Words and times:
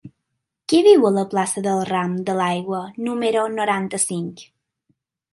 Qui 0.71 0.77
viu 0.85 1.03
a 1.09 1.09
la 1.17 1.25
plaça 1.33 1.61
del 1.67 1.81
Ram 1.89 2.15
de 2.29 2.35
l'Aigua 2.39 2.79
número 3.09 3.43
noranta-cinc? 3.57 4.43